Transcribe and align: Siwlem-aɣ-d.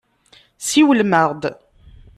Siwlem-aɣ-d. 0.67 1.43